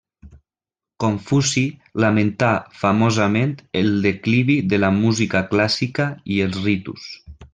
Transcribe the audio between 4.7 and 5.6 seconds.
de la música